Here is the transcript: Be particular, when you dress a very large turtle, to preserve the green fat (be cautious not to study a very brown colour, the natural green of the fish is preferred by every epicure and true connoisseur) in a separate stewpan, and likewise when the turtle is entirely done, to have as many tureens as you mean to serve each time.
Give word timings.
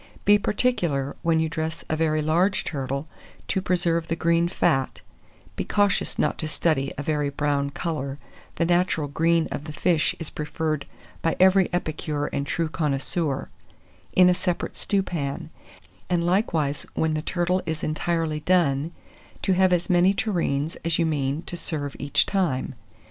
Be 0.25 0.39
particular, 0.39 1.15
when 1.21 1.39
you 1.39 1.47
dress 1.47 1.83
a 1.87 1.95
very 1.95 2.23
large 2.23 2.63
turtle, 2.63 3.07
to 3.47 3.61
preserve 3.61 4.07
the 4.07 4.15
green 4.15 4.47
fat 4.47 5.01
(be 5.55 5.63
cautious 5.63 6.17
not 6.17 6.39
to 6.39 6.47
study 6.47 6.91
a 6.97 7.03
very 7.03 7.29
brown 7.29 7.69
colour, 7.69 8.17
the 8.55 8.65
natural 8.65 9.07
green 9.07 9.47
of 9.51 9.65
the 9.65 9.71
fish 9.71 10.15
is 10.17 10.31
preferred 10.31 10.87
by 11.21 11.35
every 11.39 11.71
epicure 11.71 12.25
and 12.33 12.47
true 12.47 12.67
connoisseur) 12.67 13.49
in 14.13 14.27
a 14.27 14.33
separate 14.33 14.75
stewpan, 14.75 15.51
and 16.09 16.25
likewise 16.25 16.87
when 16.95 17.13
the 17.13 17.21
turtle 17.21 17.61
is 17.67 17.83
entirely 17.83 18.39
done, 18.39 18.93
to 19.43 19.53
have 19.53 19.71
as 19.71 19.87
many 19.87 20.15
tureens 20.15 20.75
as 20.83 20.97
you 20.97 21.05
mean 21.05 21.43
to 21.43 21.55
serve 21.55 21.95
each 21.99 22.25
time. 22.25 22.73